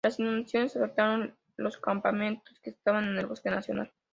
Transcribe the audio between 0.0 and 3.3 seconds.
Las inundaciones afectaron los campamentos que estaban en el